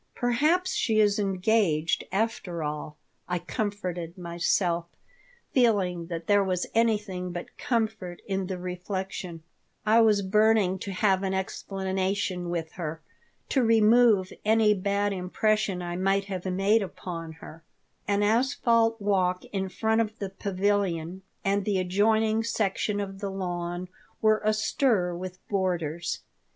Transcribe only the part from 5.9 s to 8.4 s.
that there was anything but comfort